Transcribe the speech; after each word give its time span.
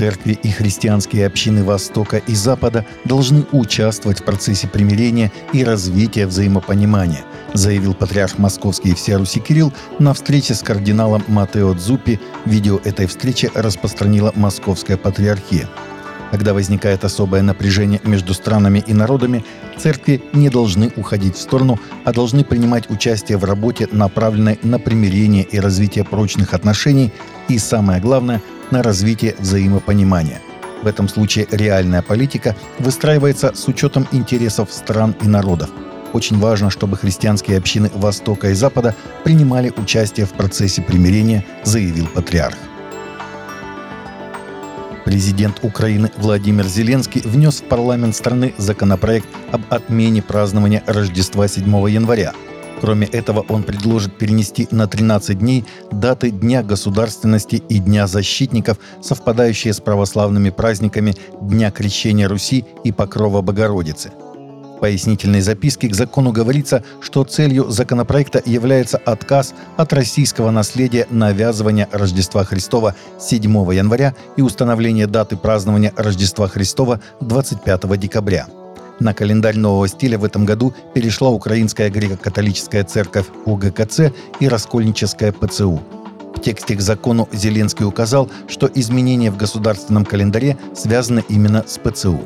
Церкви 0.00 0.38
и 0.42 0.48
христианские 0.48 1.26
общины 1.26 1.62
Востока 1.62 2.22
и 2.26 2.34
Запада 2.34 2.86
должны 3.04 3.44
участвовать 3.52 4.20
в 4.20 4.24
процессе 4.24 4.66
примирения 4.66 5.30
и 5.52 5.62
развития 5.62 6.26
взаимопонимания, 6.26 7.20
заявил 7.52 7.92
патриарх 7.92 8.38
Московский 8.38 8.92
и 8.92 8.94
вся 8.94 9.18
Руси 9.18 9.40
Кирилл 9.40 9.74
на 9.98 10.14
встрече 10.14 10.54
с 10.54 10.62
кардиналом 10.62 11.22
Матео 11.28 11.74
Дзупи. 11.74 12.18
Видео 12.46 12.80
этой 12.82 13.04
встречи 13.04 13.50
распространила 13.52 14.32
Московская 14.36 14.96
патриархия. 14.96 15.68
Когда 16.30 16.54
возникает 16.54 17.04
особое 17.04 17.42
напряжение 17.42 18.00
между 18.02 18.32
странами 18.32 18.82
и 18.86 18.94
народами, 18.94 19.44
церкви 19.76 20.22
не 20.32 20.48
должны 20.48 20.90
уходить 20.96 21.36
в 21.36 21.42
сторону, 21.42 21.78
а 22.06 22.14
должны 22.14 22.42
принимать 22.42 22.88
участие 22.88 23.36
в 23.36 23.44
работе, 23.44 23.86
направленной 23.92 24.58
на 24.62 24.78
примирение 24.78 25.44
и 25.44 25.60
развитие 25.60 26.04
прочных 26.04 26.54
отношений 26.54 27.12
и, 27.48 27.58
самое 27.58 28.00
главное, 28.00 28.40
на 28.70 28.82
развитие 28.82 29.34
взаимопонимания. 29.38 30.40
В 30.82 30.86
этом 30.86 31.08
случае 31.08 31.46
реальная 31.50 32.02
политика 32.02 32.56
выстраивается 32.78 33.52
с 33.54 33.68
учетом 33.68 34.06
интересов 34.12 34.72
стран 34.72 35.14
и 35.22 35.28
народов. 35.28 35.70
Очень 36.12 36.38
важно, 36.38 36.70
чтобы 36.70 36.96
христианские 36.96 37.58
общины 37.58 37.90
Востока 37.94 38.48
и 38.48 38.54
Запада 38.54 38.96
принимали 39.22 39.72
участие 39.76 40.26
в 40.26 40.32
процессе 40.32 40.82
примирения, 40.82 41.44
заявил 41.64 42.06
патриарх. 42.06 42.56
Президент 45.04 45.58
Украины 45.62 46.10
Владимир 46.16 46.66
Зеленский 46.66 47.20
внес 47.24 47.60
в 47.60 47.64
парламент 47.64 48.14
страны 48.14 48.54
законопроект 48.58 49.28
об 49.50 49.62
отмене 49.68 50.22
празднования 50.22 50.82
Рождества 50.86 51.48
7 51.48 51.64
января. 51.90 52.32
Кроме 52.80 53.06
этого, 53.06 53.44
он 53.48 53.62
предложит 53.62 54.16
перенести 54.16 54.66
на 54.70 54.86
13 54.86 55.38
дней 55.38 55.64
даты 55.92 56.30
Дня 56.30 56.62
государственности 56.62 57.56
и 57.68 57.78
Дня 57.78 58.06
защитников, 58.06 58.78
совпадающие 59.02 59.72
с 59.72 59.80
православными 59.80 60.50
праздниками 60.50 61.14
Дня 61.42 61.70
Крещения 61.70 62.28
Руси 62.28 62.64
и 62.84 62.92
Покрова 62.92 63.42
Богородицы– 63.42 64.12
пояснительной 64.80 65.42
записке 65.42 65.88
к 65.88 65.94
закону 65.94 66.32
говорится, 66.32 66.82
что 67.00 67.22
целью 67.24 67.70
законопроекта 67.70 68.42
является 68.44 68.96
отказ 68.96 69.54
от 69.76 69.92
российского 69.92 70.50
наследия 70.50 71.06
навязывания 71.10 71.88
Рождества 71.92 72.44
Христова 72.44 72.96
7 73.20 73.42
января 73.74 74.14
и 74.36 74.42
установление 74.42 75.06
даты 75.06 75.36
празднования 75.36 75.92
Рождества 75.96 76.48
Христова 76.48 77.00
25 77.20 77.98
декабря. 77.98 78.46
На 79.00 79.14
календарь 79.14 79.56
нового 79.56 79.88
стиля 79.88 80.18
в 80.18 80.24
этом 80.24 80.44
году 80.44 80.74
перешла 80.94 81.30
Украинская 81.30 81.88
греко-католическая 81.88 82.84
церковь 82.84 83.26
УГКЦ 83.46 84.12
и 84.40 84.46
Раскольническая 84.48 85.32
ПЦУ. 85.32 85.80
В 86.34 86.40
тексте 86.42 86.76
к 86.76 86.82
закону 86.82 87.26
Зеленский 87.32 87.86
указал, 87.86 88.30
что 88.46 88.70
изменения 88.74 89.30
в 89.30 89.38
государственном 89.38 90.04
календаре 90.04 90.58
связаны 90.74 91.24
именно 91.28 91.64
с 91.66 91.78
ПЦУ. 91.78 92.20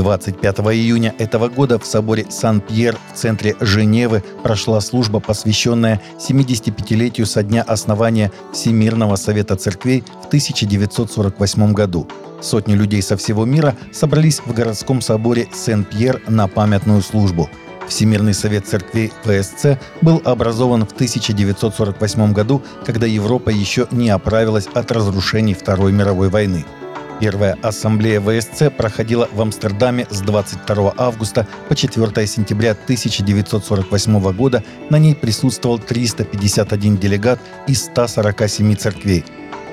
25 0.00 0.60
июня 0.60 1.14
этого 1.18 1.50
года 1.50 1.78
в 1.78 1.84
соборе 1.84 2.24
Сан-Пьер 2.30 2.96
в 3.12 3.16
центре 3.18 3.54
Женевы 3.60 4.24
прошла 4.42 4.80
служба, 4.80 5.20
посвященная 5.20 6.00
75-летию 6.18 7.26
со 7.26 7.42
дня 7.42 7.60
основания 7.60 8.32
Всемирного 8.54 9.16
Совета 9.16 9.56
Церквей 9.56 10.02
в 10.22 10.26
1948 10.28 11.74
году. 11.74 12.08
Сотни 12.40 12.72
людей 12.72 13.02
со 13.02 13.18
всего 13.18 13.44
мира 13.44 13.76
собрались 13.92 14.40
в 14.40 14.54
городском 14.54 15.02
соборе 15.02 15.48
Сен-Пьер 15.52 16.22
на 16.28 16.48
памятную 16.48 17.02
службу. 17.02 17.50
Всемирный 17.86 18.32
Совет 18.32 18.66
Церквей 18.66 19.12
ВСЦ 19.24 19.78
был 20.00 20.22
образован 20.24 20.86
в 20.86 20.92
1948 20.92 22.32
году, 22.32 22.62
когда 22.86 23.06
Европа 23.06 23.50
еще 23.50 23.86
не 23.90 24.08
оправилась 24.08 24.66
от 24.72 24.90
разрушений 24.92 25.52
Второй 25.52 25.92
мировой 25.92 26.30
войны. 26.30 26.64
Первая 27.20 27.58
ассамблея 27.60 28.18
ВСЦ 28.18 28.72
проходила 28.74 29.28
в 29.30 29.42
Амстердаме 29.42 30.06
с 30.08 30.22
22 30.22 30.94
августа 30.96 31.46
по 31.68 31.76
4 31.76 32.26
сентября 32.26 32.70
1948 32.70 34.32
года. 34.32 34.64
На 34.88 34.98
ней 34.98 35.14
присутствовал 35.14 35.78
351 35.78 36.96
делегат 36.96 37.38
из 37.66 37.84
147 37.84 38.74
церквей. 38.74 39.24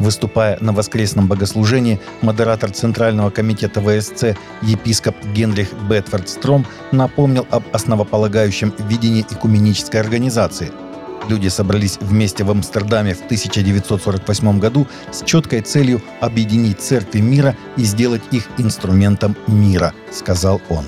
Выступая 0.00 0.58
на 0.60 0.72
воскресном 0.72 1.28
богослужении, 1.28 2.00
модератор 2.20 2.72
Центрального 2.72 3.30
комитета 3.30 3.80
ВСЦ 3.80 4.36
епископ 4.62 5.14
Генрих 5.32 5.72
Бетфорд 5.88 6.28
Стром 6.28 6.66
напомнил 6.90 7.46
об 7.50 7.62
основополагающем 7.72 8.74
видении 8.88 9.24
экуменической 9.30 10.00
организации– 10.00 10.72
Люди 11.28 11.48
собрались 11.48 11.98
вместе 12.00 12.44
в 12.44 12.50
Амстердаме 12.50 13.14
в 13.14 13.22
1948 13.24 14.58
году 14.60 14.86
с 15.10 15.24
четкой 15.24 15.60
целью 15.60 16.00
объединить 16.20 16.80
церкви 16.80 17.20
мира 17.20 17.56
и 17.76 17.82
сделать 17.82 18.22
их 18.30 18.48
инструментом 18.58 19.36
мира, 19.48 19.92
сказал 20.12 20.60
он. 20.68 20.84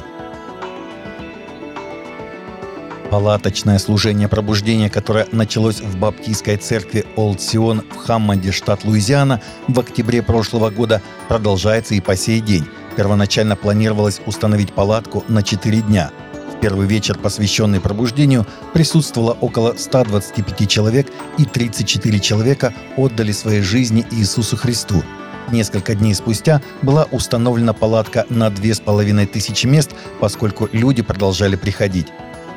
Палаточное 3.11 3.79
служение 3.79 4.29
пробуждения, 4.29 4.91
которое 4.91 5.27
началось 5.33 5.81
в 5.81 5.97
баптистской 5.97 6.57
церкви 6.59 7.07
Олд 7.17 7.41
Сион 7.41 7.83
в 7.91 7.97
Хаммонде, 7.97 8.53
штат 8.53 8.85
Луизиана, 8.85 9.41
в 9.67 9.81
октябре 9.81 10.23
прошлого 10.23 10.71
года 10.71 11.01
продолжается 11.27 11.95
и 11.95 12.01
по 12.01 12.15
сей 12.17 12.41
день. 12.41 12.67
Первоначально 12.97 13.57
планировалось 13.57 14.21
установить 14.27 14.75
палатку 14.75 15.25
на 15.27 15.43
4 15.43 15.81
дня– 15.81 16.11
первый 16.61 16.87
вечер, 16.87 17.19
посвященный 17.19 17.81
пробуждению, 17.81 18.47
присутствовало 18.73 19.37
около 19.41 19.75
125 19.77 20.69
человек, 20.69 21.09
и 21.39 21.45
34 21.45 22.21
человека 22.21 22.75
отдали 22.97 23.33
свои 23.33 23.61
жизни 23.61 24.07
Иисусу 24.11 24.57
Христу. 24.57 25.03
Несколько 25.51 25.95
дней 25.95 26.15
спустя 26.15 26.61
была 26.83 27.07
установлена 27.11 27.73
палатка 27.73 28.27
на 28.29 28.51
2500 28.51 29.65
мест, 29.65 29.91
поскольку 30.21 30.69
люди 30.73 31.03
продолжали 31.03 31.57
приходить. 31.57 32.09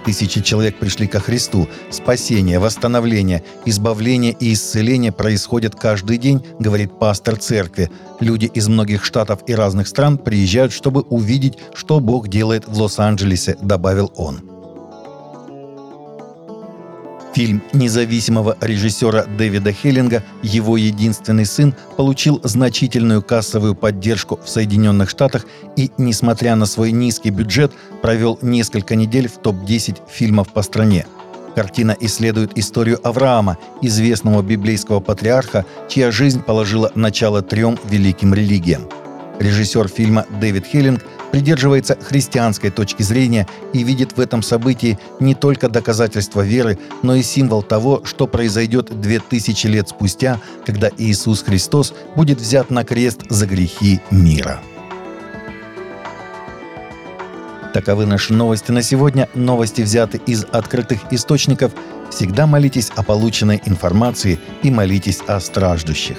Тысячи 0.05 0.41
человек 0.41 0.77
пришли 0.77 1.07
ко 1.07 1.19
Христу. 1.19 1.69
Спасение, 1.89 2.59
восстановление, 2.59 3.43
избавление 3.65 4.35
и 4.39 4.53
исцеление 4.53 5.11
происходят 5.11 5.75
каждый 5.75 6.17
день, 6.17 6.43
говорит 6.59 6.97
пастор 6.97 7.35
церкви. 7.35 7.91
Люди 8.19 8.45
из 8.45 8.67
многих 8.67 9.05
штатов 9.05 9.41
и 9.47 9.53
разных 9.53 9.87
стран 9.87 10.17
приезжают, 10.17 10.73
чтобы 10.73 11.01
увидеть, 11.01 11.57
что 11.73 11.99
Бог 11.99 12.27
делает 12.29 12.67
в 12.67 12.81
Лос-Анджелесе, 12.81 13.57
добавил 13.61 14.11
он. 14.15 14.50
Фильм 17.41 17.63
независимого 17.73 18.55
режиссера 18.61 19.23
Дэвида 19.23 19.73
Хеллинга 19.73 20.21
«Его 20.43 20.77
единственный 20.77 21.47
сын» 21.47 21.73
получил 21.97 22.39
значительную 22.43 23.23
кассовую 23.23 23.73
поддержку 23.73 24.39
в 24.45 24.47
Соединенных 24.47 25.09
Штатах 25.09 25.47
и, 25.75 25.89
несмотря 25.97 26.55
на 26.55 26.67
свой 26.67 26.91
низкий 26.91 27.31
бюджет, 27.31 27.71
провел 28.03 28.37
несколько 28.43 28.95
недель 28.95 29.27
в 29.27 29.39
топ-10 29.39 30.01
фильмов 30.07 30.53
по 30.53 30.61
стране. 30.61 31.07
Картина 31.55 31.97
исследует 31.99 32.55
историю 32.59 32.99
Авраама, 33.01 33.57
известного 33.81 34.43
библейского 34.43 34.99
патриарха, 34.99 35.65
чья 35.89 36.11
жизнь 36.11 36.43
положила 36.43 36.91
начало 36.93 37.41
трем 37.41 37.79
великим 37.89 38.35
религиям– 38.35 38.87
Режиссер 39.41 39.87
фильма 39.87 40.27
Дэвид 40.39 40.67
Хиллинг 40.67 41.01
придерживается 41.31 41.97
христианской 41.99 42.69
точки 42.69 43.01
зрения 43.01 43.47
и 43.73 43.83
видит 43.83 44.15
в 44.15 44.19
этом 44.19 44.43
событии 44.43 44.99
не 45.19 45.33
только 45.33 45.67
доказательство 45.67 46.41
веры, 46.41 46.77
но 47.01 47.15
и 47.15 47.23
символ 47.23 47.63
того, 47.63 48.03
что 48.05 48.27
произойдет 48.27 49.01
две 49.01 49.19
тысячи 49.19 49.65
лет 49.65 49.89
спустя, 49.89 50.39
когда 50.63 50.91
Иисус 50.95 51.41
Христос 51.41 51.91
будет 52.15 52.39
взят 52.39 52.69
на 52.69 52.83
крест 52.83 53.21
за 53.29 53.47
грехи 53.47 53.99
мира. 54.11 54.61
Таковы 57.73 58.05
наши 58.05 58.33
новости 58.33 58.71
на 58.71 58.83
сегодня. 58.83 59.27
Новости 59.33 59.81
взяты 59.81 60.21
из 60.27 60.45
открытых 60.51 60.99
источников. 61.09 61.71
Всегда 62.11 62.45
молитесь 62.45 62.91
о 62.95 63.01
полученной 63.01 63.59
информации 63.65 64.39
и 64.61 64.69
молитесь 64.69 65.21
о 65.25 65.39
страждущих. 65.39 66.17